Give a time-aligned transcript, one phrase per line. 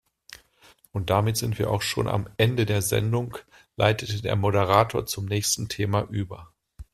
[0.91, 3.37] Und damit sind wir auch schon am Ende der Sendung,
[3.77, 6.51] leitete der Moderator zum nächsten Thema über.